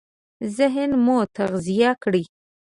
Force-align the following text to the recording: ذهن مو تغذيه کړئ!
ذهن 0.57 0.89
مو 1.05 1.17
تغذيه 1.37 1.91
کړئ! 2.03 2.23